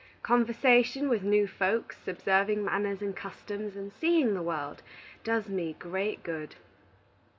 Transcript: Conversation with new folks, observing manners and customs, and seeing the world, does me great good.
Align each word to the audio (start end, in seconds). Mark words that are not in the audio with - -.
Conversation 0.23 1.09
with 1.09 1.21
new 1.21 1.45
folks, 1.45 2.07
observing 2.07 2.65
manners 2.65 3.03
and 3.03 3.15
customs, 3.15 3.75
and 3.75 3.93
seeing 3.93 4.33
the 4.33 4.41
world, 4.41 4.81
does 5.23 5.47
me 5.47 5.75
great 5.77 6.23
good. 6.23 6.55